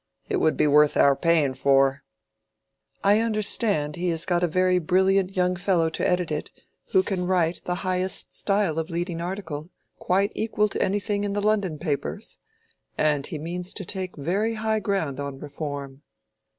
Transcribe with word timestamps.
It 0.27 0.37
would 0.37 0.57
be 0.57 0.65
worth 0.65 0.97
our 0.97 1.15
paying 1.15 1.53
for." 1.53 2.01
"I 3.03 3.19
understand 3.19 3.95
he 3.97 4.09
has 4.09 4.25
got 4.25 4.41
a 4.41 4.47
very 4.47 4.79
brilliant 4.79 5.37
young 5.37 5.55
fellow 5.55 5.89
to 5.91 6.09
edit 6.09 6.31
it, 6.31 6.49
who 6.85 7.03
can 7.03 7.27
write 7.27 7.63
the 7.65 7.75
highest 7.85 8.33
style 8.33 8.79
of 8.79 8.89
leading 8.89 9.21
article, 9.21 9.69
quite 9.99 10.31
equal 10.33 10.69
to 10.69 10.81
anything 10.81 11.23
in 11.23 11.33
the 11.33 11.39
London 11.41 11.77
papers. 11.77 12.39
And 12.97 13.27
he 13.27 13.37
means 13.37 13.75
to 13.75 13.85
take 13.85 14.15
very 14.17 14.55
high 14.55 14.79
ground 14.79 15.19
on 15.19 15.37
Reform." 15.37 16.01